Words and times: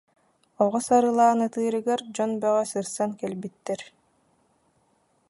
Оҕо 0.63 0.79
сарылаан 0.87 1.39
ытыырыгар 1.47 2.01
дьон 2.15 2.31
бөҕө 2.41 2.63
сырсан 2.71 3.11
кэлбиттэр 3.19 3.81